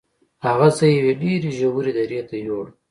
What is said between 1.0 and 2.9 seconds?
ډیرې ژورې درې ته یووړم.